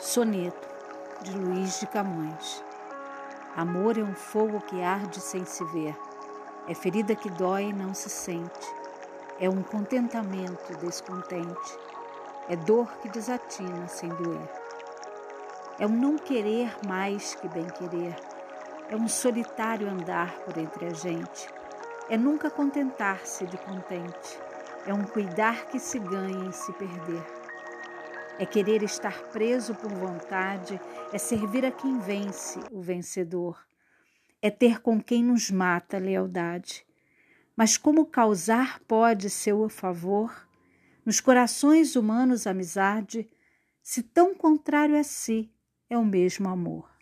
Soneto 0.00 0.68
de 1.22 1.36
Luiz 1.36 1.80
de 1.80 1.86
Camões. 1.88 2.62
Amor 3.56 3.98
é 3.98 4.00
um 4.00 4.14
fogo 4.14 4.60
que 4.60 4.80
arde 4.80 5.20
sem 5.20 5.44
se 5.44 5.64
ver, 5.64 5.98
é 6.68 6.74
ferida 6.74 7.16
que 7.16 7.28
dói 7.28 7.64
e 7.64 7.72
não 7.72 7.92
se 7.92 8.08
sente, 8.08 8.74
é 9.40 9.50
um 9.50 9.60
contentamento 9.60 10.72
descontente, 10.76 11.78
é 12.48 12.54
dor 12.54 12.88
que 12.98 13.08
desatina 13.08 13.88
sem 13.88 14.08
doer. 14.10 14.48
É 15.80 15.84
um 15.84 15.96
não 15.96 16.16
querer 16.16 16.72
mais 16.86 17.34
que 17.34 17.48
bem 17.48 17.66
querer, 17.66 18.14
é 18.88 18.94
um 18.94 19.08
solitário 19.08 19.90
andar 19.90 20.32
por 20.44 20.56
entre 20.58 20.86
a 20.86 20.94
gente, 20.94 21.48
é 22.08 22.16
nunca 22.16 22.48
contentar-se 22.48 23.44
de 23.46 23.58
contente, 23.58 24.40
é 24.86 24.94
um 24.94 25.02
cuidar 25.02 25.66
que 25.66 25.80
se 25.80 25.98
ganha 25.98 26.46
em 26.46 26.52
se 26.52 26.72
perder 26.74 27.47
é 28.38 28.46
querer 28.46 28.82
estar 28.82 29.24
preso 29.30 29.74
por 29.74 29.90
vontade, 29.92 30.80
é 31.12 31.18
servir 31.18 31.64
a 31.66 31.72
quem 31.72 31.98
vence, 31.98 32.60
o 32.70 32.80
vencedor. 32.80 33.66
É 34.40 34.50
ter 34.50 34.80
com 34.80 35.02
quem 35.02 35.24
nos 35.24 35.50
mata 35.50 35.98
lealdade. 35.98 36.86
Mas 37.56 37.76
como 37.76 38.06
causar 38.06 38.78
pode 38.80 39.28
seu 39.28 39.68
favor, 39.68 40.48
nos 41.04 41.20
corações 41.20 41.96
humanos 41.96 42.46
amizade, 42.46 43.28
se 43.82 44.02
tão 44.02 44.34
contrário 44.34 44.96
a 44.96 45.02
si 45.02 45.50
é 45.90 45.98
o 45.98 46.04
mesmo 46.04 46.48
amor? 46.48 46.97